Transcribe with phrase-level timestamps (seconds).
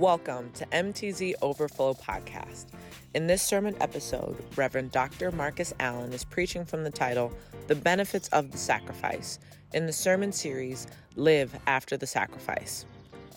[0.00, 2.68] Welcome to MTZ Overflow Podcast.
[3.12, 5.30] In this sermon episode, Reverend Dr.
[5.30, 7.30] Marcus Allen is preaching from the title,
[7.66, 9.38] The Benefits of the Sacrifice,
[9.74, 10.86] in the sermon series,
[11.16, 12.86] Live After the Sacrifice.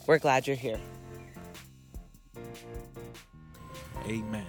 [0.07, 0.79] We're glad you're here.
[4.08, 4.46] Amen.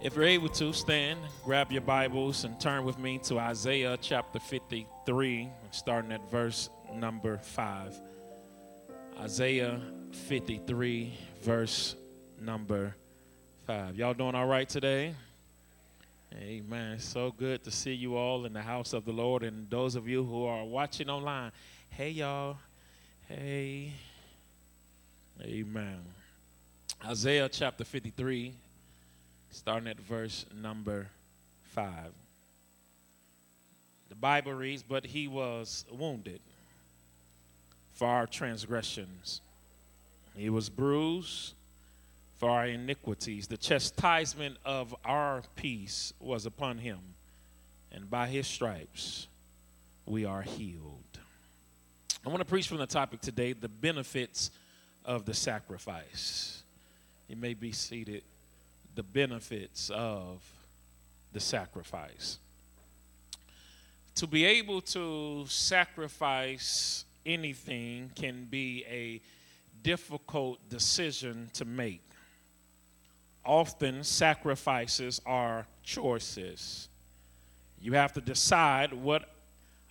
[0.00, 4.38] If you're able to stand, grab your Bibles and turn with me to Isaiah chapter
[4.38, 8.00] 53, starting at verse number 5.
[9.18, 9.80] Isaiah
[10.26, 11.12] 53,
[11.42, 11.94] verse
[12.40, 12.94] number
[13.66, 13.96] 5.
[13.96, 15.14] Y'all doing all right today?
[16.34, 16.98] Amen.
[16.98, 19.42] So good to see you all in the house of the Lord.
[19.42, 21.52] And those of you who are watching online,
[21.90, 22.58] hey, y'all.
[23.28, 23.92] Hey.
[25.42, 25.98] Amen.
[27.04, 28.52] Isaiah chapter 53,
[29.50, 31.06] starting at verse number
[31.74, 31.92] 5.
[34.08, 36.40] The Bible reads, But he was wounded
[37.94, 39.40] for our transgressions.
[40.38, 41.54] He was bruised
[42.38, 43.48] for our iniquities.
[43.48, 47.00] The chastisement of our peace was upon him,
[47.90, 49.26] and by his stripes
[50.06, 51.02] we are healed.
[52.24, 54.52] I want to preach from the topic today the benefits
[55.04, 56.62] of the sacrifice.
[57.28, 58.22] You may be seated.
[58.94, 60.40] The benefits of
[61.32, 62.38] the sacrifice.
[64.16, 69.20] To be able to sacrifice anything can be a
[69.82, 72.02] difficult decision to make.
[73.44, 76.88] Often, sacrifices are choices.
[77.80, 79.30] You have to decide what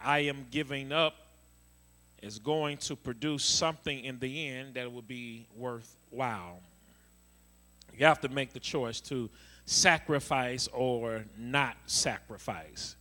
[0.03, 1.15] I am giving up
[2.21, 6.59] is going to produce something in the end that will be worthwhile.
[7.97, 9.29] You have to make the choice to
[9.65, 12.95] sacrifice or not sacrifice.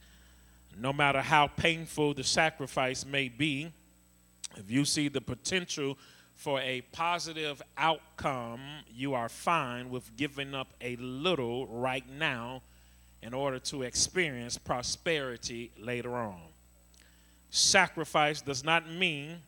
[0.78, 3.72] No matter how painful the sacrifice may be,
[4.56, 5.98] if you see the potential
[6.36, 8.60] for a positive outcome,
[8.94, 12.62] you are fine with giving up a little right now
[13.22, 16.40] in order to experience prosperity later on.
[17.50, 19.38] Sacrifice does not mean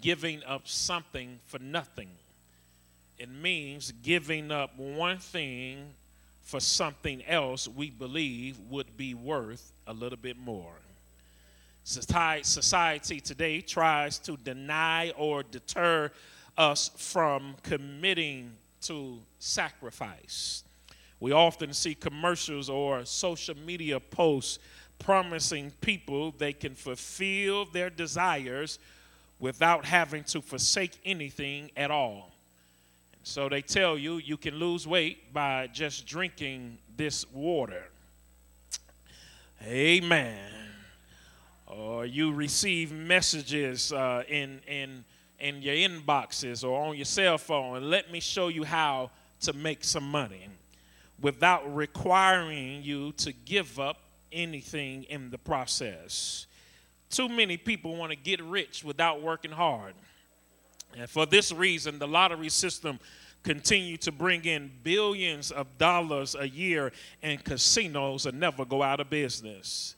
[0.00, 2.10] giving up something for nothing,
[3.18, 5.94] it means giving up one thing
[6.42, 10.74] for something else we believe would be worth a little bit more.
[11.84, 16.10] Society today tries to deny or deter
[16.56, 18.52] us from committing
[18.82, 20.64] to sacrifice.
[21.20, 24.58] We often see commercials or social media posts
[24.98, 28.78] promising people they can fulfill their desires
[29.38, 32.30] without having to forsake anything at all.
[33.24, 37.84] So they tell you you can lose weight by just drinking this water.
[39.62, 40.64] Amen
[41.66, 45.04] or you receive messages uh, in, in,
[45.38, 49.10] in your inboxes or on your cell phone, let me show you how
[49.40, 50.46] to make some money
[51.20, 53.98] without requiring you to give up
[54.32, 56.46] anything in the process.
[57.10, 59.94] Too many people want to get rich without working hard.
[60.96, 62.98] And for this reason, the lottery system
[63.42, 66.92] continue to bring in billions of dollars a year,
[67.22, 69.96] and casinos will never go out of business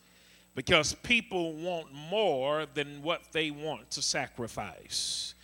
[0.56, 5.34] because people want more than what they want to sacrifice.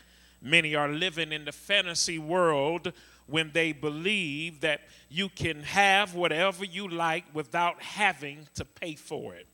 [0.40, 2.92] Many are living in the fantasy world
[3.26, 4.80] when they believe that
[5.10, 9.46] you can have whatever you like without having to pay for it.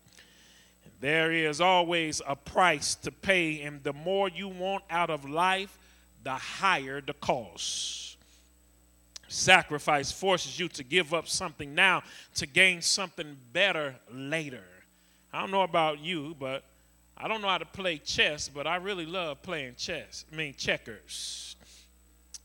[1.00, 5.76] There is always a price to pay, and the more you want out of life,
[6.22, 8.16] the higher the cost.
[9.26, 12.02] Sacrifice forces you to give up something now
[12.36, 14.64] to gain something better later.
[15.32, 16.64] I don't know about you, but
[17.16, 20.24] I don't know how to play chess, but I really love playing chess.
[20.32, 21.56] I mean, checkers.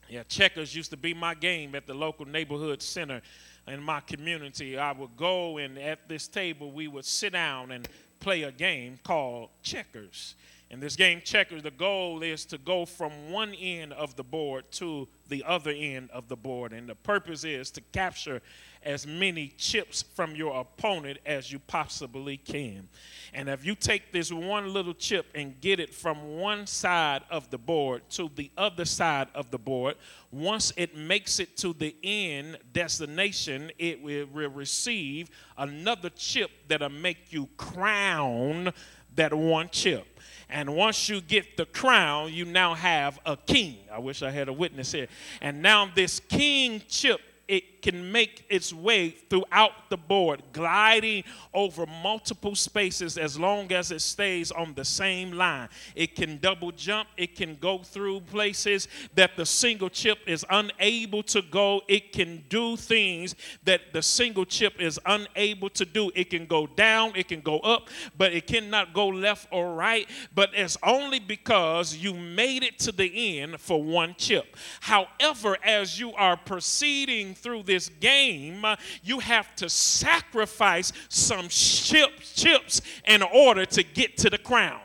[0.09, 3.21] Yeah, checkers used to be my game at the local neighborhood center
[3.67, 4.77] in my community.
[4.77, 7.87] I would go and at this table we would sit down and
[8.19, 10.35] play a game called checkers.
[10.69, 14.65] In this game, checkers, the goal is to go from one end of the board
[14.71, 16.73] to the other end of the board.
[16.73, 18.41] And the purpose is to capture
[18.85, 22.87] as many chips from your opponent as you possibly can.
[23.33, 27.49] And if you take this one little chip and get it from one side of
[27.49, 29.95] the board to the other side of the board,
[30.31, 37.31] once it makes it to the end destination, it will receive another chip that'll make
[37.31, 38.71] you crown
[39.15, 40.07] that one chip.
[40.49, 43.77] And once you get the crown, you now have a king.
[43.91, 45.07] I wish I had a witness here.
[45.41, 51.85] And now this king chip, it can make its way throughout the board, gliding over
[51.85, 55.67] multiple spaces as long as it stays on the same line.
[55.93, 61.21] It can double jump, it can go through places that the single chip is unable
[61.23, 61.81] to go.
[61.87, 63.35] It can do things
[63.65, 66.09] that the single chip is unable to do.
[66.15, 70.09] It can go down, it can go up, but it cannot go left or right.
[70.33, 74.55] But it's only because you made it to the end for one chip.
[74.79, 78.63] However, as you are proceeding through this game,
[79.03, 84.79] you have to sacrifice some chips, chips in order to get to the crown.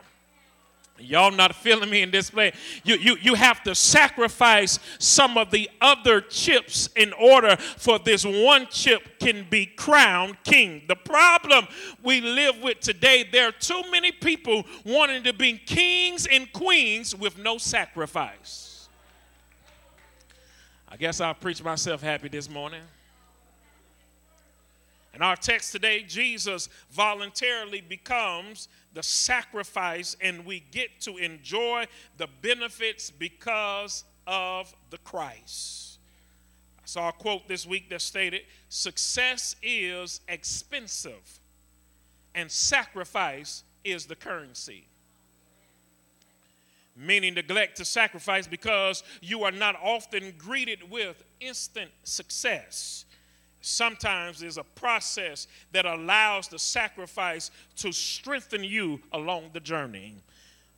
[1.01, 2.57] Y'all not feeling me in this place.
[2.83, 8.25] You, you, you have to sacrifice some of the other chips in order for this
[8.25, 10.83] one chip can be crowned king.
[10.89, 11.69] The problem
[12.03, 17.15] we live with today, there are too many people wanting to be kings and queens
[17.15, 18.78] with no sacrifice.
[20.91, 22.81] I guess I'll preach myself happy this morning.
[25.15, 31.87] In our text today, Jesus voluntarily becomes the sacrifice, and we get to enjoy
[32.17, 35.99] the benefits because of the Christ.
[36.79, 41.41] I saw a quote this week that stated Success is expensive,
[42.35, 44.87] and sacrifice is the currency.
[46.99, 53.05] Meaning, neglect to sacrifice because you are not often greeted with instant success
[53.61, 60.15] sometimes there's a process that allows the sacrifice to strengthen you along the journey.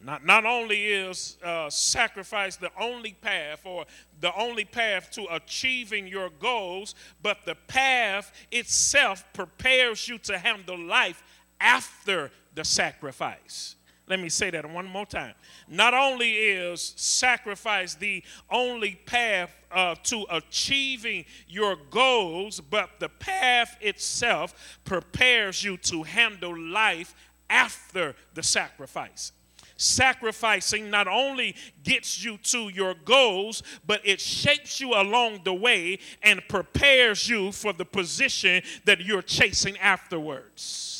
[0.02, 3.84] Not, not only is uh, sacrifice the only path or
[4.20, 10.78] the only path to achieving your goals, but the path itself prepares you to handle
[10.78, 11.22] life
[11.60, 13.76] after the sacrifice.
[14.10, 15.34] Let me say that one more time.
[15.68, 23.76] Not only is sacrifice the only path uh, to achieving your goals, but the path
[23.80, 27.14] itself prepares you to handle life
[27.48, 29.30] after the sacrifice.
[29.76, 31.54] Sacrificing not only
[31.84, 37.52] gets you to your goals, but it shapes you along the way and prepares you
[37.52, 40.99] for the position that you're chasing afterwards.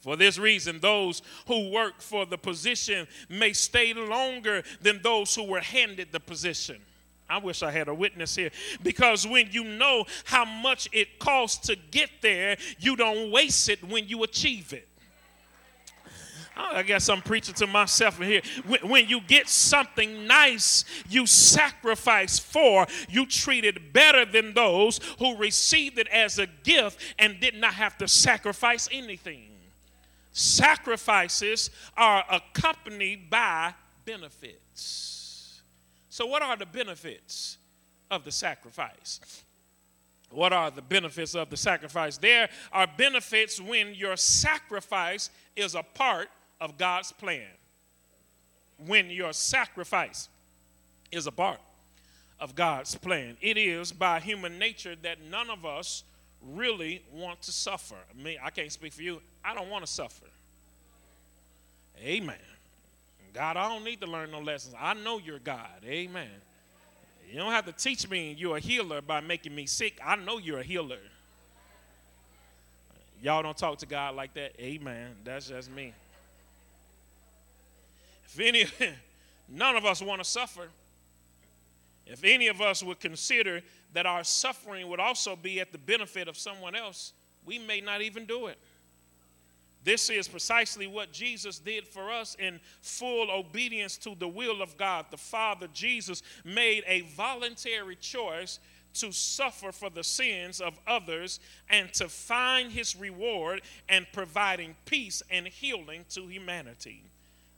[0.00, 5.44] For this reason, those who work for the position may stay longer than those who
[5.44, 6.76] were handed the position.
[7.28, 8.50] I wish I had a witness here.
[8.82, 13.84] Because when you know how much it costs to get there, you don't waste it
[13.84, 14.88] when you achieve it.
[16.56, 18.40] I guess I'm preaching to myself here.
[18.82, 25.36] When you get something nice, you sacrifice for, you treat it better than those who
[25.36, 29.47] received it as a gift and did not have to sacrifice anything
[30.38, 33.74] sacrifices are accompanied by
[34.04, 35.60] benefits.
[36.08, 37.58] So, what are the benefits
[38.10, 39.42] of the sacrifice?
[40.30, 42.18] What are the benefits of the sacrifice?
[42.18, 46.28] There are benefits when your sacrifice is a part
[46.60, 47.46] of God's plan.
[48.86, 50.28] When your sacrifice
[51.10, 51.60] is a part
[52.38, 53.36] of God's plan.
[53.40, 56.04] It is by human nature that none of us
[56.54, 57.96] really want to suffer.
[58.16, 59.20] Me, I can't speak for you.
[59.44, 60.26] I don't want to suffer.
[62.02, 62.36] Amen.
[63.34, 64.74] God, I don't need to learn no lessons.
[64.78, 65.84] I know you're God.
[65.84, 66.28] Amen.
[67.30, 69.98] You don't have to teach me you're a healer by making me sick.
[70.04, 70.98] I know you're a healer.
[73.22, 74.52] Y'all don't talk to God like that.
[74.60, 75.10] Amen.
[75.24, 75.92] That's just me.
[78.24, 78.66] If any,
[79.48, 80.68] none of us want to suffer.
[82.08, 83.60] If any of us would consider
[83.92, 87.12] that our suffering would also be at the benefit of someone else,
[87.44, 88.58] we may not even do it.
[89.84, 94.76] This is precisely what Jesus did for us in full obedience to the will of
[94.76, 95.06] God.
[95.10, 98.58] The Father, Jesus, made a voluntary choice
[98.94, 105.22] to suffer for the sins of others and to find his reward and providing peace
[105.30, 107.02] and healing to humanity.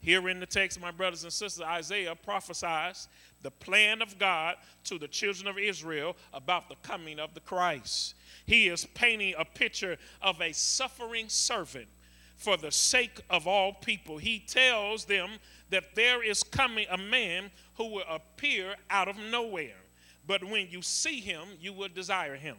[0.01, 3.07] Here in the text, my brothers and sisters, Isaiah prophesies
[3.43, 4.55] the plan of God
[4.85, 8.15] to the children of Israel about the coming of the Christ.
[8.45, 11.87] He is painting a picture of a suffering servant
[12.35, 14.17] for the sake of all people.
[14.17, 15.29] He tells them
[15.69, 19.77] that there is coming a man who will appear out of nowhere.
[20.25, 22.57] But when you see him, you will desire him.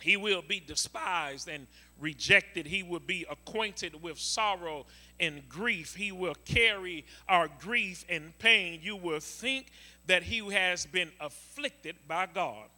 [0.00, 1.66] He will be despised and
[1.98, 2.66] rejected.
[2.66, 4.86] He will be acquainted with sorrow
[5.20, 5.94] and grief.
[5.94, 8.80] He will carry our grief and pain.
[8.82, 9.70] You will think
[10.06, 12.68] that he has been afflicted by God.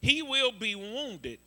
[0.00, 1.38] He will be wounded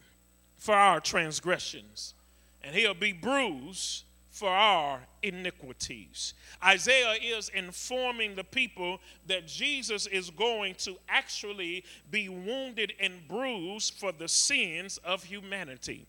[0.57, 2.15] for our transgressions,
[2.63, 4.03] and he'll be bruised
[4.37, 6.35] for our iniquities.
[6.63, 13.95] Isaiah is informing the people that Jesus is going to actually be wounded and bruised
[13.95, 16.05] for the sins of humanity.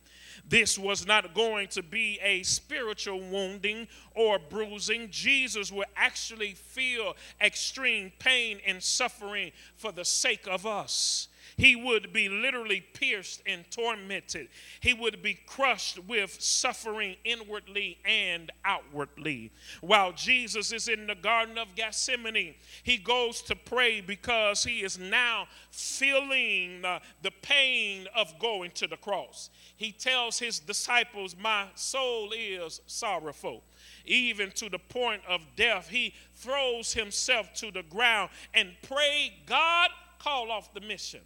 [0.47, 5.08] This was not going to be a spiritual wounding or bruising.
[5.11, 11.28] Jesus would actually feel extreme pain and suffering for the sake of us.
[11.58, 14.46] He would be literally pierced and tormented.
[14.78, 19.50] He would be crushed with suffering inwardly and outwardly.
[19.80, 25.00] While Jesus is in the Garden of Gethsemane, he goes to pray because he is
[25.00, 29.50] now feeling uh, the pain of going to the cross.
[29.76, 33.64] He tells his disciples, My soul is sorrowful
[34.04, 35.88] even to the point of death.
[35.88, 41.20] He throws himself to the ground and pray, God, call off the mission.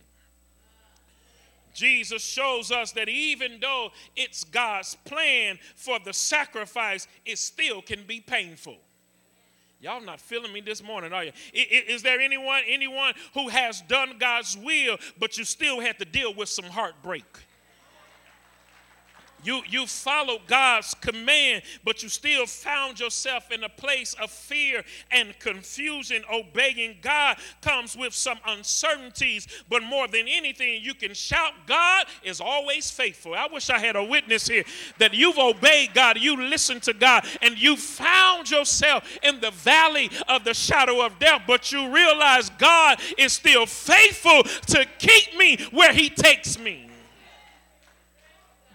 [1.73, 8.05] Jesus shows us that even though it's God's plan for the sacrifice, it still can
[8.05, 8.77] be painful.
[9.81, 11.33] Y'all not feeling me this morning, are you?
[11.53, 16.33] Is there anyone anyone who has done God's will, but you still had to deal
[16.33, 17.25] with some heartbreak?
[19.43, 24.85] You, you followed God's command, but you still found yourself in a place of fear
[25.11, 26.23] and confusion.
[26.33, 32.41] Obeying God comes with some uncertainties, but more than anything, you can shout, God is
[32.41, 33.35] always faithful.
[33.35, 34.65] I wish I had a witness here
[34.99, 40.11] that you've obeyed God, you listened to God, and you found yourself in the valley
[40.29, 45.59] of the shadow of death, but you realize God is still faithful to keep me
[45.71, 46.92] where He takes me.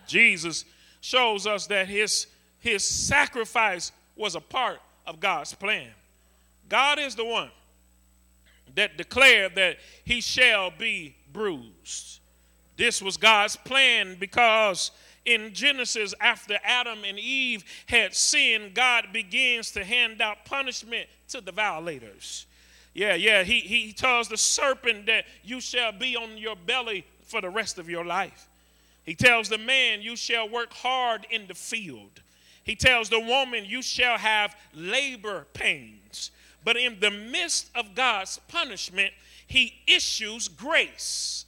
[0.08, 0.66] Jesus
[1.02, 2.28] shows us that his,
[2.60, 5.90] his sacrifice was a part of God's plan.
[6.70, 7.50] God is the one
[8.76, 12.20] that declared that he shall be bruised.
[12.76, 14.92] This was God's plan because
[15.26, 21.42] in Genesis, after Adam and Eve had sinned, God begins to hand out punishment to
[21.42, 22.46] the violators.
[22.94, 27.42] Yeah, yeah, he, he tells the serpent that you shall be on your belly for
[27.42, 28.48] the rest of your life.
[29.08, 32.22] He tells the man, You shall work hard in the field.
[32.64, 36.30] He tells the woman, You shall have labor pains.
[36.66, 39.14] But in the midst of God's punishment,
[39.48, 41.46] he issues grace.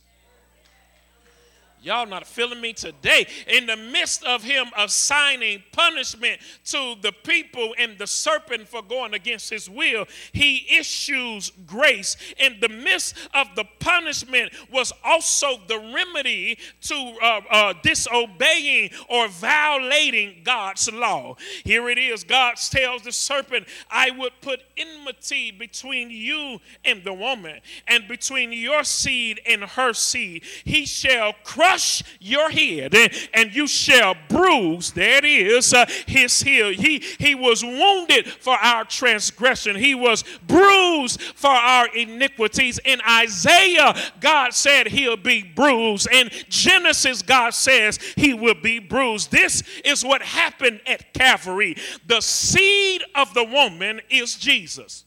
[1.82, 3.26] Y'all not feeling me today.
[3.48, 9.14] In the midst of him assigning punishment to the people and the serpent for going
[9.14, 12.18] against his will, he issues grace.
[12.38, 19.30] In the midst of the punishment was also the remedy to uh, uh, disobeying or
[19.30, 21.36] violating God's law.
[21.64, 27.14] Here it is God tells the serpent, I would put enmity between you and the
[27.14, 30.44] woman, and between your seed and her seed.
[30.66, 32.96] He shall crush crush your head
[33.34, 36.70] and you shall bruise, there it is, uh, his heel.
[36.70, 42.80] He, he was wounded for our transgression, he was bruised for our iniquities.
[42.84, 46.08] In Isaiah, God said he'll be bruised.
[46.12, 49.32] In Genesis, God says he will be bruised.
[49.32, 51.76] This is what happened at Calvary.
[52.08, 55.06] The seed of the woman is Jesus.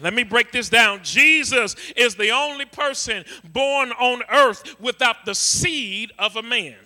[0.00, 1.00] Let me break this down.
[1.02, 6.76] Jesus is the only person born on earth without the seed of a man.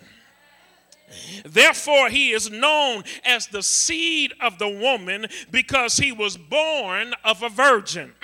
[1.45, 7.43] Therefore, he is known as the seed of the woman because he was born of
[7.43, 8.13] a virgin.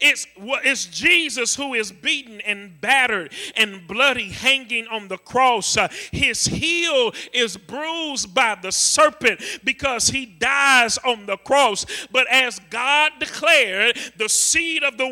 [0.00, 5.76] it's, it's Jesus who is beaten and battered and bloody hanging on the cross.
[5.76, 11.86] Uh, his heel is bruised by the serpent because he dies on the cross.
[12.10, 15.08] But as God declared, the seed of the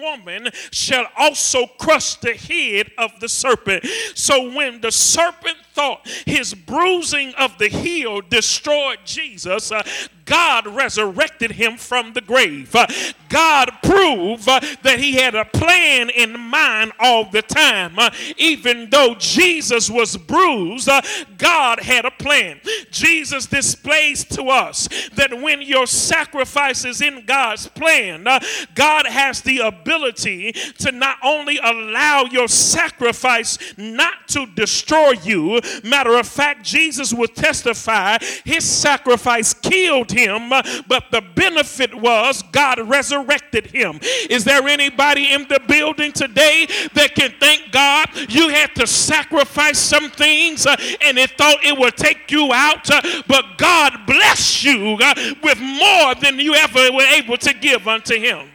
[0.00, 3.84] woman shall also crush the head of the serpent.
[4.14, 9.82] So when the serpent thought his bruising of the heel destroyed Jesus, uh,
[10.30, 12.72] God resurrected him from the grave.
[12.72, 12.86] Uh,
[13.28, 17.98] God proved uh, that he had a plan in mind all the time.
[17.98, 21.02] Uh, even though Jesus was bruised, uh,
[21.36, 22.60] God had a plan.
[22.92, 28.38] Jesus displays to us that when your sacrifice is in God's plan, uh,
[28.76, 36.14] God has the ability to not only allow your sacrifice not to destroy you, matter
[36.16, 40.50] of fact, Jesus would testify his sacrifice killed him,
[40.88, 44.00] but the benefit was God resurrected him.
[44.28, 49.78] Is there anybody in the building today that can thank God you had to sacrifice
[49.78, 54.64] some things uh, and it thought it would take you out, uh, but God bless
[54.64, 58.48] you uh, with more than you ever were able to give unto him?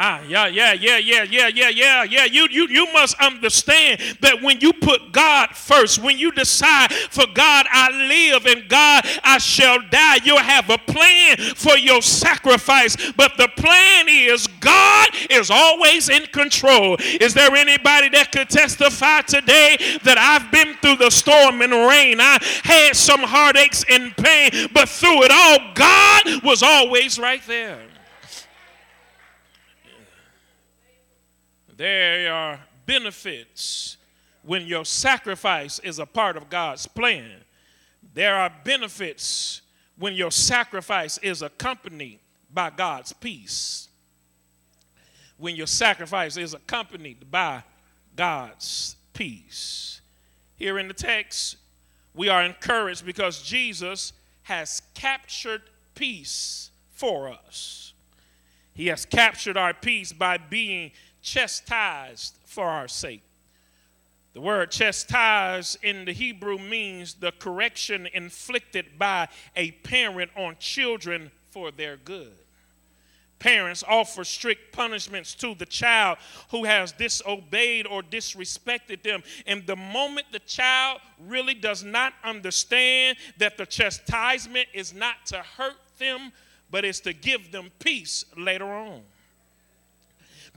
[0.00, 2.24] Ah, yeah, yeah, yeah, yeah, yeah, yeah, yeah, yeah.
[2.24, 7.24] You, you, you must understand that when you put God first, when you decide for
[7.34, 12.94] God I live and God I shall die, you'll have a plan for your sacrifice.
[13.16, 16.96] But the plan is God is always in control.
[17.00, 22.20] Is there anybody that could testify today that I've been through the storm and rain?
[22.20, 27.80] I had some heartaches and pain, but through it all, God was always right there.
[31.78, 33.98] There are benefits
[34.42, 37.36] when your sacrifice is a part of God's plan.
[38.14, 39.62] There are benefits
[39.96, 42.18] when your sacrifice is accompanied
[42.52, 43.88] by God's peace.
[45.36, 47.62] When your sacrifice is accompanied by
[48.16, 50.00] God's peace.
[50.56, 51.58] Here in the text,
[52.12, 55.62] we are encouraged because Jesus has captured
[55.94, 57.92] peace for us.
[58.74, 60.90] He has captured our peace by being
[61.28, 63.22] chastised for our sake.
[64.32, 71.30] The word chastise in the Hebrew means the correction inflicted by a parent on children
[71.50, 72.32] for their good.
[73.38, 76.18] Parents offer strict punishments to the child
[76.50, 79.22] who has disobeyed or disrespected them.
[79.46, 85.38] And the moment the child really does not understand that the chastisement is not to
[85.56, 86.32] hurt them,
[86.70, 89.02] but is to give them peace later on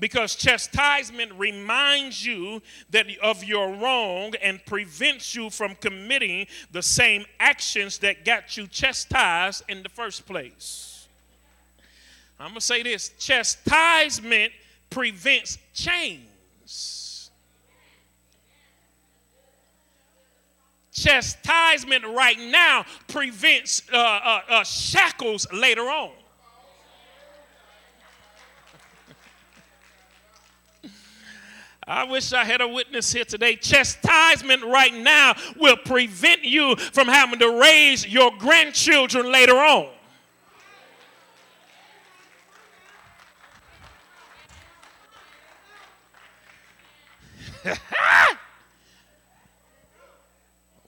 [0.01, 7.23] because chastisement reminds you that of your wrong and prevents you from committing the same
[7.39, 11.07] actions that got you chastised in the first place.
[12.39, 14.51] I'm going to say this chastisement
[14.89, 17.29] prevents chains.
[20.91, 26.11] Chastisement right now prevents uh, uh, uh, shackles later on.
[31.87, 33.55] I wish I had a witness here today.
[33.55, 39.89] Chastisement right now will prevent you from having to raise your grandchildren later on.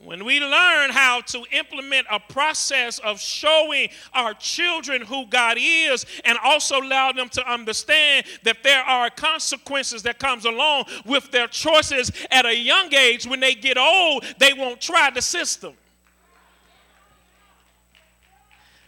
[0.06, 6.06] when we learn how to implement a process of showing our children who God is
[6.26, 11.48] and also allow them to understand that there are consequences that comes along with their
[11.48, 15.74] choices at a young age when they get old they won't try the system.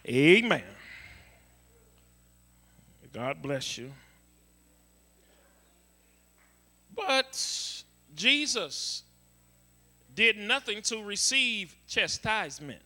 [0.08, 0.62] Amen.
[3.12, 3.90] God bless you.
[6.94, 7.82] But
[8.14, 9.02] Jesus
[10.16, 12.80] did nothing to receive chastisement.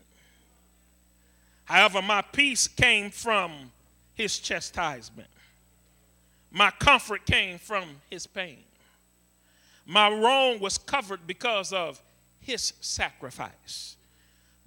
[1.65, 3.71] However, my peace came from
[4.15, 5.29] his chastisement.
[6.51, 8.59] My comfort came from his pain.
[9.87, 12.03] My wrong was covered because of
[12.41, 13.97] his sacrifice.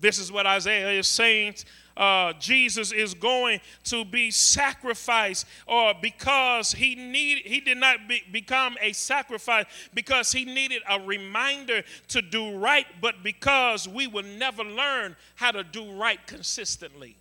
[0.03, 1.55] This is what Isaiah is saying
[1.95, 8.23] uh, Jesus is going to be sacrificed, or because he need he did not be,
[8.31, 14.23] become a sacrifice because he needed a reminder to do right, but because we will
[14.23, 17.15] never learn how to do right consistently.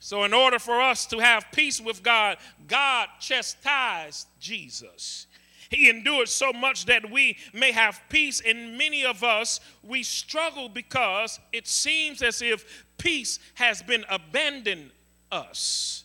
[0.00, 2.36] So, in order for us to have peace with God,
[2.68, 5.26] God chastised Jesus.
[5.74, 8.40] He endured so much that we may have peace.
[8.40, 14.90] And many of us, we struggle because it seems as if peace has been abandoned
[15.32, 16.04] us.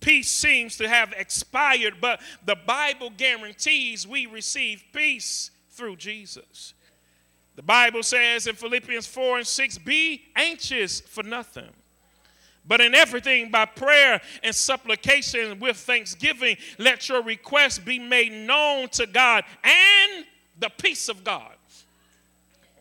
[0.00, 6.74] Peace seems to have expired, but the Bible guarantees we receive peace through Jesus.
[7.56, 11.70] The Bible says in Philippians 4 and 6 be anxious for nothing
[12.68, 18.88] but in everything, by prayer and supplication with thanksgiving, let your requests be made known
[18.90, 20.26] to God and
[20.60, 21.54] the peace of God,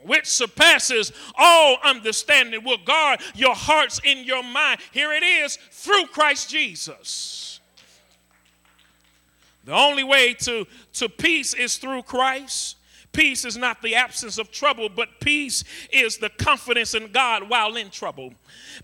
[0.03, 4.81] which surpasses all understanding, will guard your hearts in your mind.
[4.91, 7.61] Here it is through Christ Jesus.
[9.63, 12.76] The only way to, to peace is through Christ.
[13.11, 17.75] Peace is not the absence of trouble, but peace is the confidence in God while
[17.75, 18.33] in trouble.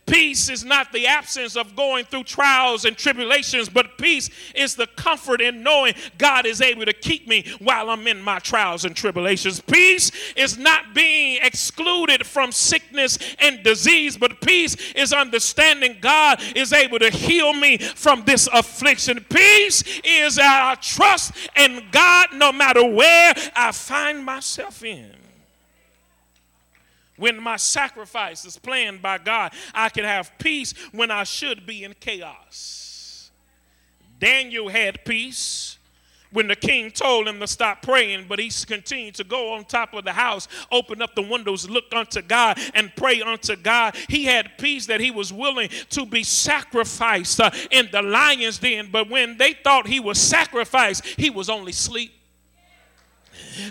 [0.07, 4.87] Peace is not the absence of going through trials and tribulations, but peace is the
[4.87, 8.95] comfort in knowing God is able to keep me while I'm in my trials and
[8.95, 9.59] tribulations.
[9.59, 16.73] Peace is not being excluded from sickness and disease, but peace is understanding God is
[16.73, 19.23] able to heal me from this affliction.
[19.29, 25.15] Peace is our trust in God no matter where I find myself in.
[27.15, 31.83] When my sacrifice is planned by God, I can have peace when I should be
[31.83, 33.31] in chaos.
[34.19, 35.77] Daniel had peace
[36.33, 39.93] when the king told him to stop praying, but he continued to go on top
[39.93, 43.95] of the house, open up the windows, look unto God, and pray unto God.
[44.09, 48.89] He had peace that he was willing to be sacrificed uh, in the lion's den,
[48.91, 52.13] but when they thought he was sacrificed, he was only asleep.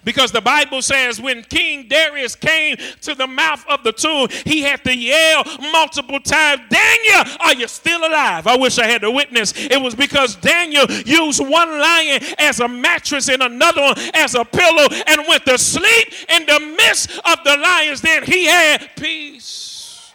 [0.04, 4.62] Because the Bible says when King Darius came to the mouth of the tomb, he
[4.62, 8.46] had to yell multiple times, Daniel, are you still alive?
[8.46, 9.52] I wish I had a witness.
[9.56, 14.44] It was because Daniel used one lion as a mattress and another one as a
[14.44, 18.00] pillow and went to sleep in the midst of the lions.
[18.00, 20.12] Then he had peace.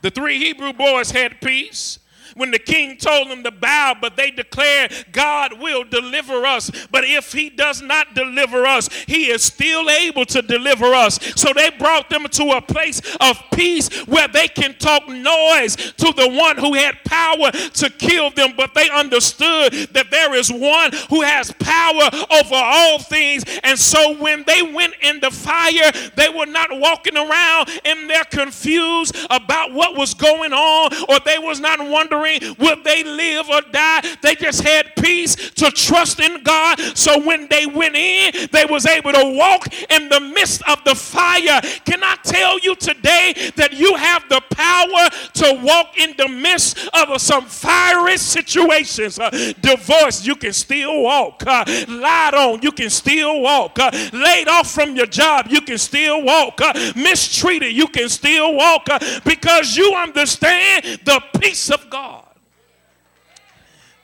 [0.00, 1.98] The three Hebrew boys had peace
[2.38, 6.70] when the king told them to bow, but they declared, God will deliver us.
[6.90, 11.18] But if he does not deliver us, he is still able to deliver us.
[11.34, 16.12] So they brought them to a place of peace where they can talk noise to
[16.12, 20.92] the one who had power to kill them, but they understood that there is one
[21.10, 23.42] who has power over all things.
[23.64, 28.24] And so when they went in the fire, they were not walking around and they're
[28.24, 32.27] confused about what was going on, or they was not wondering
[32.58, 34.02] would they live or die?
[34.22, 36.78] They just had peace to trust in God.
[36.94, 40.94] So when they went in, they was able to walk in the midst of the
[40.94, 41.60] fire.
[41.84, 46.78] Can I tell you today that you have the power to walk in the midst
[46.94, 49.18] of some fiery situations?
[49.18, 51.42] Uh, divorce, you can still walk.
[51.46, 53.78] Uh, lied on, you can still walk.
[53.78, 56.60] Uh, laid off from your job, you can still walk.
[56.60, 62.17] Uh, mistreated, you can still walk uh, because you understand the peace of God.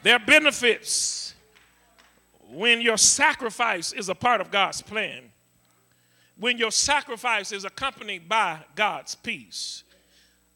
[0.04, 1.34] There are benefits
[2.50, 5.32] when your sacrifice is a part of God's plan,
[6.38, 9.82] when your sacrifice is accompanied by God's peace.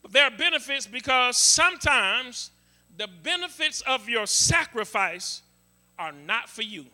[0.03, 2.51] But there are benefits because sometimes
[2.99, 5.41] the benefits of your sacrifice
[5.99, 6.85] are not for you.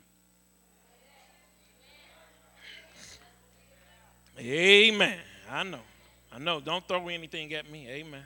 [4.38, 5.18] Amen.
[5.50, 5.80] I know.
[6.32, 6.60] I know.
[6.60, 7.88] Don't throw anything at me.
[7.88, 8.22] Amen.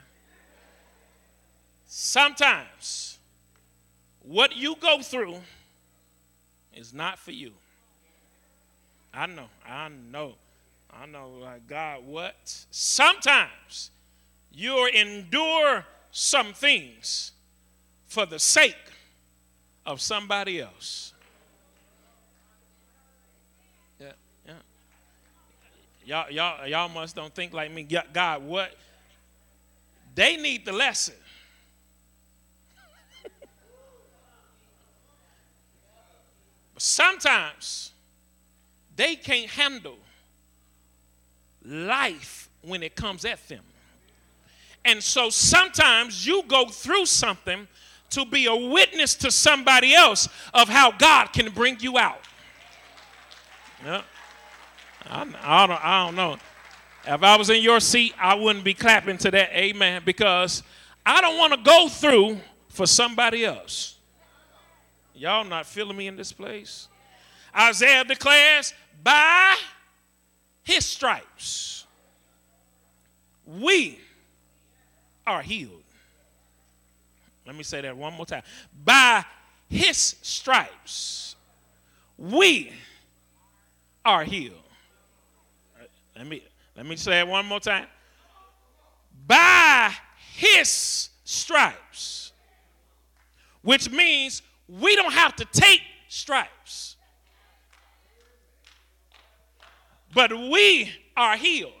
[1.87, 3.18] Sometimes
[4.29, 5.37] what you go through
[6.75, 7.51] is not for you.
[9.11, 10.33] I know, I know,
[10.93, 12.35] I know, like God, what?
[12.69, 13.89] Sometimes
[14.53, 17.31] you'll endure some things
[18.07, 18.75] for the sake
[19.83, 21.11] of somebody else.
[23.99, 24.11] Yeah,
[24.45, 24.53] yeah.
[26.05, 27.87] Y'all, y'all, y'all must don't think like me.
[28.13, 28.75] God, what?
[30.13, 31.15] They need the lesson.
[36.81, 37.91] Sometimes
[38.95, 39.97] they can't handle
[41.63, 43.63] life when it comes at them.
[44.85, 47.67] And so sometimes you go through something
[48.11, 52.21] to be a witness to somebody else of how God can bring you out.
[53.85, 54.01] Yeah.
[55.05, 56.37] I, I, don't, I don't know.
[57.05, 60.63] If I was in your seat, I wouldn't be clapping to that amen because
[61.05, 62.39] I don't want to go through
[62.69, 63.98] for somebody else.
[65.19, 66.87] Y'all not feeling me in this place?
[67.53, 69.53] Isaiah declares, by
[70.63, 71.85] his stripes,
[73.45, 73.99] we
[75.27, 75.83] are healed.
[77.45, 78.43] Let me say that one more time.
[78.85, 79.25] By
[79.67, 81.35] his stripes,
[82.17, 82.71] we
[84.05, 84.55] are healed.
[86.15, 86.43] Let me,
[86.77, 87.87] let me say it one more time.
[89.27, 89.93] By
[90.33, 92.31] his stripes,
[93.61, 96.95] which means we don't have to take stripes,
[100.13, 101.73] but we are healed.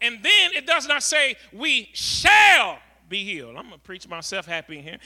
[0.00, 2.78] And then it does not say we shall
[3.08, 3.56] be healed.
[3.56, 4.98] I'm going to preach myself happy in here.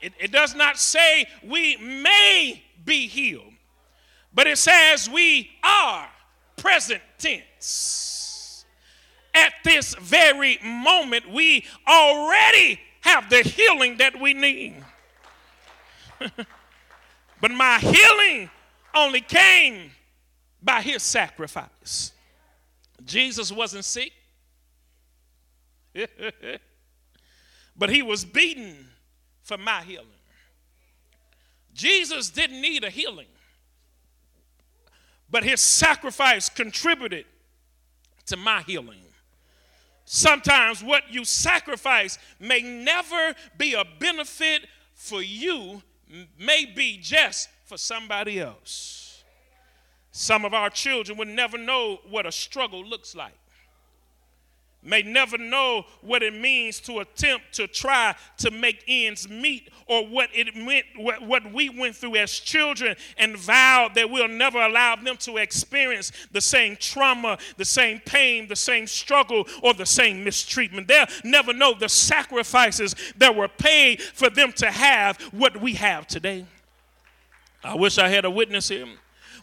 [0.00, 3.52] It, it, does not say we may be healed,
[4.34, 6.08] but it says we are
[6.56, 8.64] present tense.
[9.34, 14.82] At this very moment, we already have the healing that we need.
[17.40, 18.50] but my healing
[18.94, 19.90] only came
[20.62, 22.12] by his sacrifice.
[23.04, 24.12] Jesus wasn't sick,
[27.76, 28.88] but he was beaten
[29.42, 30.06] for my healing.
[31.74, 33.26] Jesus didn't need a healing,
[35.30, 37.24] but his sacrifice contributed
[38.26, 39.02] to my healing.
[40.14, 45.82] Sometimes what you sacrifice may never be a benefit for you,
[46.38, 49.24] may be just for somebody else.
[50.10, 53.32] Some of our children would never know what a struggle looks like
[54.82, 60.06] may never know what it means to attempt to try to make ends meet or
[60.06, 64.60] what it meant what, what we went through as children and vowed that we'll never
[64.60, 69.86] allow them to experience the same trauma the same pain the same struggle or the
[69.86, 70.88] same mistreatment.
[70.88, 76.06] They'll never know the sacrifices that were paid for them to have what we have
[76.06, 76.46] today.
[77.64, 78.86] I wish i had a witness here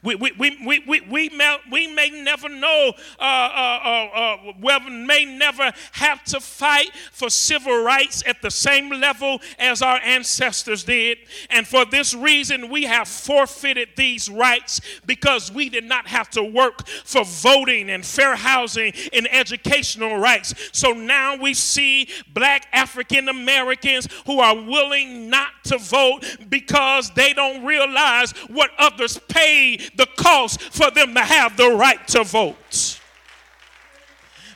[0.03, 4.53] we, we, we, we, we, we, may, we may never know, uh, uh, uh, uh
[4.62, 9.99] we may never have to fight for civil rights at the same level as our
[9.99, 11.17] ancestors did.
[11.49, 16.43] And for this reason, we have forfeited these rights because we did not have to
[16.43, 20.53] work for voting and fair housing and educational rights.
[20.71, 27.33] So now we see black African Americans who are willing not to vote because they
[27.33, 32.98] don't realize what others paid the cost for them to have the right to vote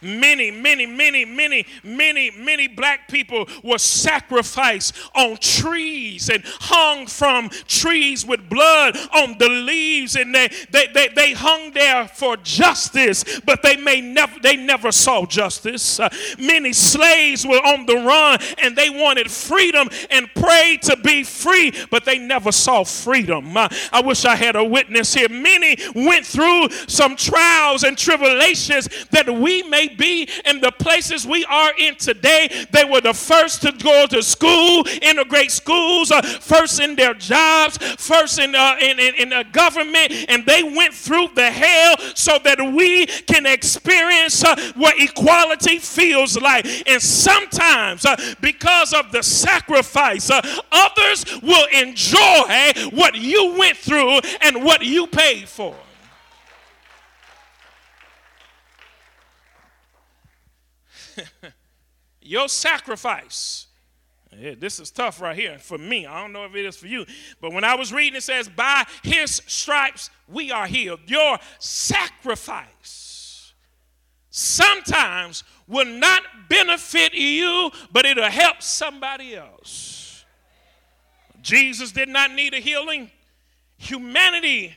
[0.04, 7.50] many, many, many, many, many, many black people were sacrificed on trees and hung from
[7.68, 13.42] trees with blood on the leaves, and they they, they, they hung there for justice,
[13.46, 16.00] but they may never they never saw justice.
[16.00, 21.24] Uh, many slaves were on the run and they wanted freedom and prayed to be
[21.24, 23.56] free, but they never saw freedom.
[23.56, 25.30] Uh, I wish I had a witness here.
[25.30, 31.46] Many went through some trials and tribulations that we may be in the places we
[31.46, 32.50] are in today.
[32.72, 37.78] They were the first to go to school, integrate schools, uh, first in their jobs,
[37.78, 42.38] first in, uh, in, in, in the government, and they went through the hell so
[42.44, 46.66] that we can experience uh, what equality feels like.
[46.88, 54.20] And sometimes, uh, because of the sacrifice, uh, others will enjoy what you went through
[54.42, 55.76] and what you paid for.
[62.22, 63.68] Your sacrifice.
[64.40, 66.06] Yeah, this is tough right here for me.
[66.06, 67.06] I don't know if it is for you.
[67.40, 71.02] But when I was reading, it says, By his stripes we are healed.
[71.06, 73.54] Your sacrifice
[74.30, 80.26] sometimes will not benefit you, but it'll help somebody else.
[81.42, 83.12] Jesus did not need a healing.
[83.78, 84.76] Humanity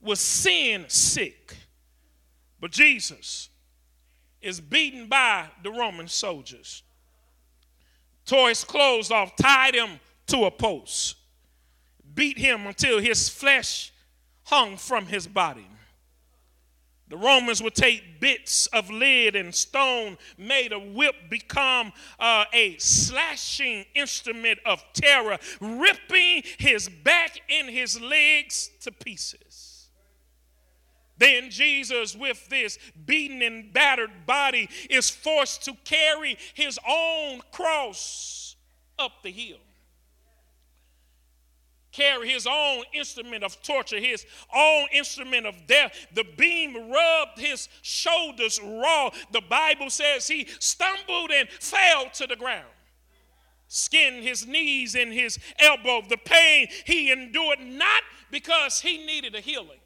[0.00, 1.56] was sin sick.
[2.60, 3.47] But Jesus
[4.40, 6.82] is beaten by the Roman soldiers.
[8.24, 11.16] Tore his clothes off, tied him to a post,
[12.14, 13.92] beat him until his flesh
[14.44, 15.66] hung from his body.
[17.08, 22.76] The Romans would take bits of lead and stone, made a whip, become uh, a
[22.76, 29.47] slashing instrument of terror, ripping his back and his legs to pieces.
[31.18, 38.56] Then Jesus, with this beaten and battered body, is forced to carry his own cross
[38.98, 39.58] up the hill.
[41.90, 46.06] Carry his own instrument of torture, his own instrument of death.
[46.14, 49.10] The beam rubbed his shoulders raw.
[49.32, 52.66] The Bible says he stumbled and fell to the ground
[53.68, 56.02] skinned his knees and his elbow.
[56.08, 59.78] The pain he endured not because he needed a healing,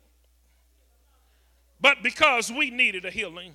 [1.83, 3.55] but because we needed a healing.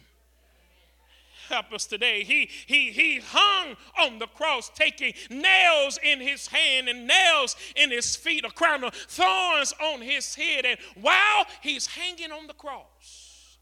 [1.47, 2.23] Help us today.
[2.23, 7.89] He, he, he hung on the cross, taking nails in his hand and nails in
[7.89, 10.65] his feet, a crown of thorns on his head.
[10.65, 13.57] And while he's hanging on the cross,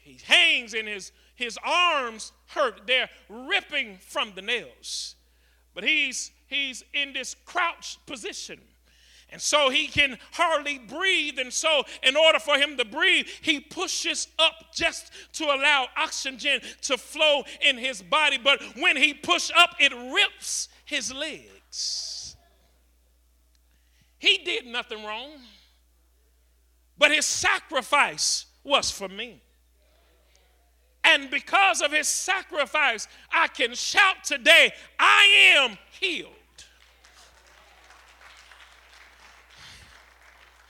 [0.00, 2.86] he hangs and his, his arms hurt.
[2.86, 5.16] They're ripping from the nails.
[5.74, 8.60] But he's, he's in this crouched position
[9.34, 11.40] and so he can hardly breathe.
[11.40, 16.60] And so, in order for him to breathe, he pushes up just to allow oxygen
[16.82, 18.38] to flow in his body.
[18.38, 22.36] But when he pushes up, it rips his legs.
[24.18, 25.32] He did nothing wrong,
[26.96, 29.42] but his sacrifice was for me.
[31.02, 36.30] And because of his sacrifice, I can shout today, I am healed.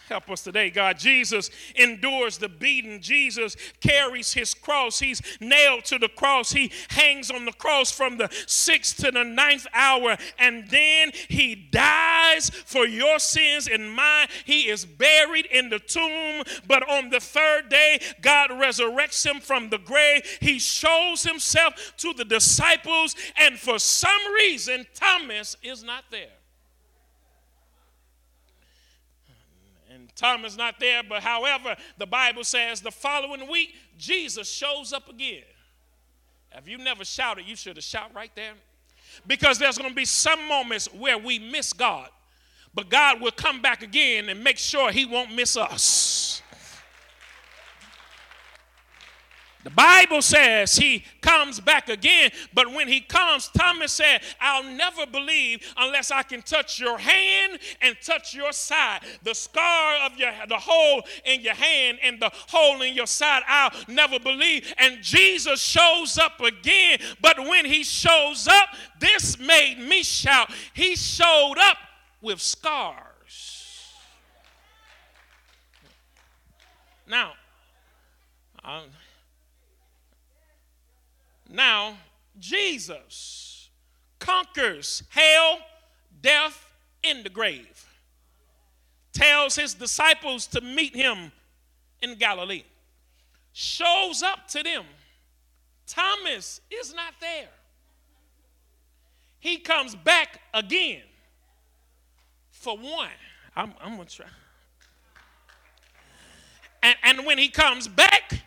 [0.09, 0.99] Help us today, God.
[0.99, 3.01] Jesus endures the beating.
[3.01, 4.99] Jesus carries his cross.
[4.99, 6.53] He's nailed to the cross.
[6.53, 10.19] He hangs on the cross from the sixth to the ninth hour.
[10.39, 14.29] And then he dies for your sins and mine.
[14.45, 16.43] He is buried in the tomb.
[16.67, 20.39] But on the third day, God resurrects him from the grave.
[20.41, 23.17] He shows himself to the disciples.
[23.37, 26.44] And for some reason, Thomas is not there.
[30.17, 35.43] Thomas not there, but however, the Bible says the following week, Jesus shows up again.
[36.57, 38.53] If you never shouted, you should have shouted right there.
[39.27, 42.09] Because there's going to be some moments where we miss God,
[42.75, 46.43] but God will come back again and make sure He won't miss us.
[49.65, 55.07] The Bible says he comes back again, but when he comes, Thomas said, I'll never
[55.07, 59.01] believe unless I can touch your hand and touch your side.
[59.23, 63.43] The scar of your, the hole in your hand and the hole in your side,
[63.49, 64.73] I'll never believe.
[64.77, 68.69] And Jesus shows up again, but when he shows up,
[69.01, 70.51] this made me shout.
[70.75, 71.79] He showed up
[72.21, 73.95] with scars.
[77.07, 77.33] Now,
[78.63, 78.85] um,
[81.55, 81.97] now,
[82.39, 83.71] Jesus
[84.19, 85.59] conquers hell,
[86.21, 86.67] death,
[87.03, 87.87] in the grave.
[89.13, 91.31] Tells his disciples to meet him
[92.03, 92.65] in Galilee.
[93.53, 94.85] Shows up to them.
[95.87, 97.49] Thomas is not there.
[99.39, 101.03] He comes back again
[102.51, 103.11] for one.
[103.55, 104.27] I'm, I'm going to try.
[106.83, 108.43] And, and when he comes back,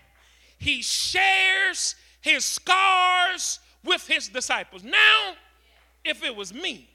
[0.57, 1.95] he shares
[2.27, 4.83] his scars with his disciples.
[4.83, 5.33] Now,
[6.03, 6.89] if it was me,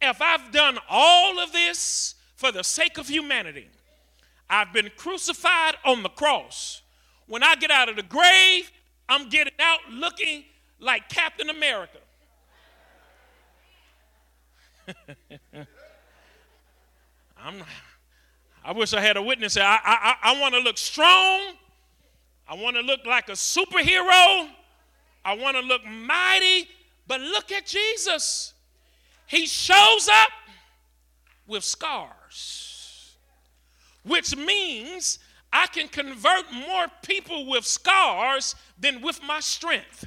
[0.00, 3.68] if I've done all of this for the sake of humanity,
[4.48, 6.82] I've been crucified on the cross.
[7.26, 8.70] When I get out of the grave,
[9.08, 10.44] I'm getting out looking
[10.78, 11.98] like Captain America.
[17.38, 17.64] I'm,
[18.62, 19.56] I wish I had a witness.
[19.56, 21.54] I, I, I want to look strong
[22.48, 24.48] I want to look like a superhero.
[25.24, 26.68] I want to look mighty.
[27.06, 28.54] But look at Jesus.
[29.26, 30.30] He shows up
[31.46, 33.16] with scars,
[34.02, 35.18] which means
[35.52, 40.06] I can convert more people with scars than with my strength.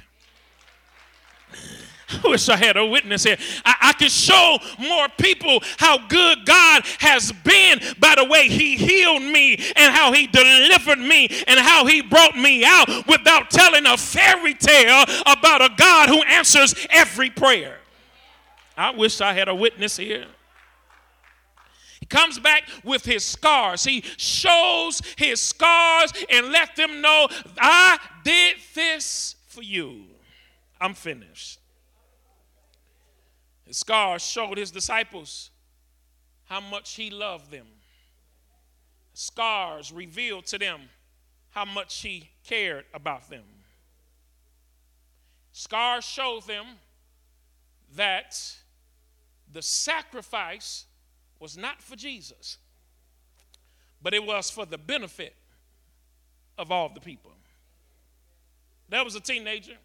[2.10, 3.36] I wish I had a witness here.
[3.64, 8.76] I, I can show more people how good God has been by the way He
[8.76, 13.86] healed me and how He delivered me and how He brought me out without telling
[13.86, 17.78] a fairy tale about a God who answers every prayer.
[18.76, 20.26] I wish I had a witness here.
[22.00, 23.82] He comes back with his scars.
[23.82, 30.04] He shows his scars and let them know, I did this for you.
[30.80, 31.58] I'm finished.
[33.68, 35.50] His scars showed his disciples
[36.46, 37.66] how much he loved them.
[39.12, 40.80] Scars revealed to them
[41.50, 43.44] how much he cared about them.
[45.52, 46.64] Scars showed them
[47.94, 48.40] that
[49.52, 50.86] the sacrifice
[51.38, 52.56] was not for Jesus,
[54.00, 55.36] but it was for the benefit
[56.56, 57.32] of all the people.
[58.88, 59.76] There was a teenager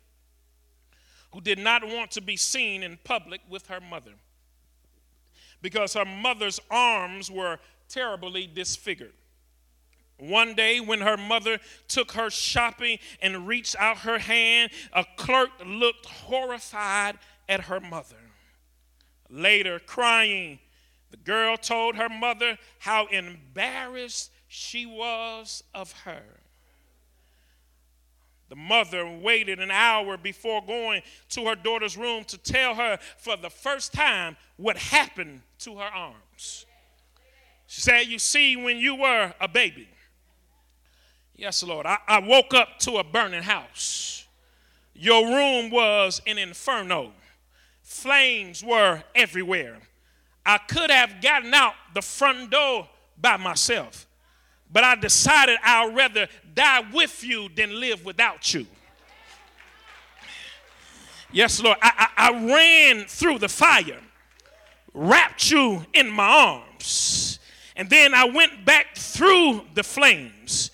[1.34, 4.14] who did not want to be seen in public with her mother
[5.62, 9.14] because her mother's arms were terribly disfigured.
[10.20, 15.50] One day, when her mother took her shopping and reached out her hand, a clerk
[15.66, 17.18] looked horrified
[17.50, 18.16] at her mother.
[19.30, 20.60] Later, crying,
[21.10, 26.43] the girl told her mother how embarrassed she was of her.
[28.54, 33.36] The mother waited an hour before going to her daughter's room to tell her for
[33.36, 36.68] the first time what happened to her arms.
[37.66, 39.88] She said, You see, when you were a baby,
[41.36, 44.28] yes, Lord, I, I woke up to a burning house.
[44.94, 47.12] Your room was an inferno,
[47.82, 49.80] flames were everywhere.
[50.46, 52.88] I could have gotten out the front door
[53.20, 54.06] by myself
[54.74, 58.66] but I decided I'll rather die with you than live without you.
[61.32, 61.78] Yes, Lord.
[61.82, 64.00] I, I, I, ran through the fire,
[64.94, 67.40] wrapped you in my arms,
[67.76, 70.72] and then I went back through the flames.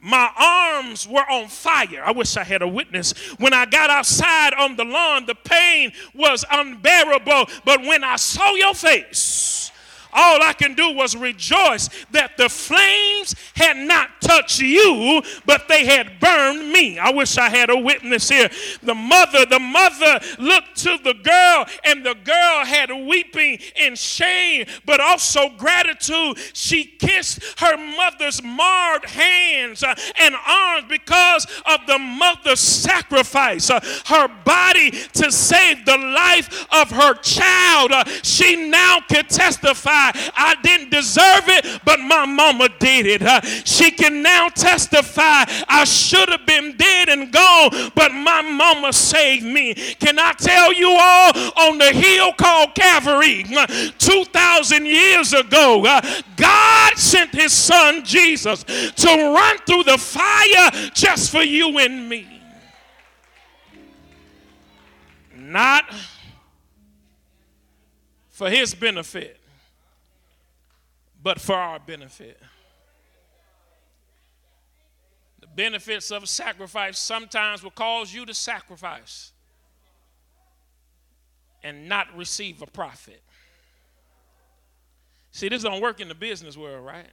[0.00, 2.02] My arms were on fire.
[2.04, 3.12] I wish I had a witness.
[3.38, 7.46] When I got outside on the lawn, the pain was unbearable.
[7.64, 9.70] But when I saw your face,
[10.12, 15.84] all I can do was rejoice that the flames had not touched you, but they
[15.86, 16.98] had burned me.
[16.98, 18.50] I wish I had a witness here.
[18.82, 24.66] The mother, the mother looked to the girl, and the girl had weeping and shame,
[24.84, 26.38] but also gratitude.
[26.54, 33.80] She kissed her mother's marred hands uh, and arms because of the mother's sacrifice, uh,
[34.06, 37.92] her body to save the life of her child.
[37.92, 43.22] Uh, she now could testify testify, I didn't deserve it, but my mama did it.
[43.22, 48.92] Uh, she can now testify, I should have been dead and gone, but my mama
[48.92, 49.74] saved me.
[49.74, 51.32] Can I tell you all
[51.68, 53.66] on the hill called Calvary, uh,
[53.98, 56.00] 2,000 years ago, uh,
[56.36, 62.26] God sent his son Jesus to run through the fire just for you and me.
[65.34, 65.84] Not
[68.40, 69.39] for his benefit,
[71.22, 72.40] but for our benefit.
[75.40, 79.32] The benefits of sacrifice sometimes will cause you to sacrifice
[81.62, 83.22] and not receive a profit.
[85.32, 87.08] See, this don't work in the business world, right?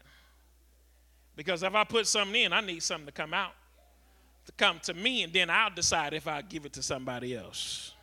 [1.36, 3.54] Because if I put something in, I need something to come out,
[4.48, 7.94] to come to me, and then I'll decide if I give it to somebody else.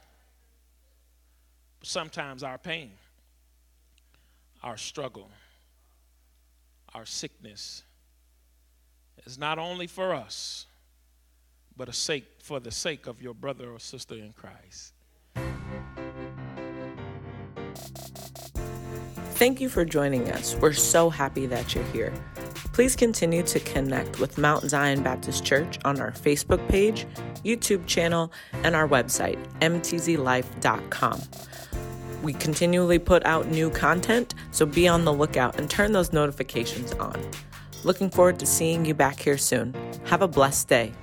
[1.80, 2.92] But sometimes our pain
[4.64, 5.28] our struggle,
[6.94, 7.82] our sickness
[9.26, 10.66] is not only for us,
[11.76, 14.92] but a sake for the sake of your brother or sister in Christ.
[19.34, 20.54] Thank you for joining us.
[20.54, 22.12] We're so happy that you're here.
[22.72, 27.06] Please continue to connect with Mount Zion Baptist Church on our Facebook page,
[27.44, 28.32] YouTube channel,
[28.62, 31.20] and our website, mtzlife.com.
[32.24, 36.92] We continually put out new content, so be on the lookout and turn those notifications
[36.94, 37.20] on.
[37.84, 39.74] Looking forward to seeing you back here soon.
[40.04, 40.94] Have a blessed day.